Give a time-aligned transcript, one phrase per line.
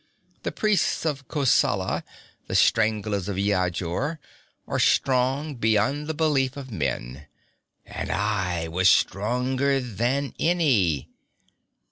[0.41, 2.03] The priests of Kosala,
[2.47, 4.17] the stranglers of Yajur,
[4.67, 7.27] are strong beyond the belief of men.
[7.85, 11.11] And I was stronger than any.